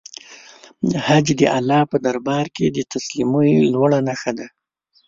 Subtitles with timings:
[1.05, 4.47] حج د الله په دربار کې د تسلیمۍ لوړه نښه ده.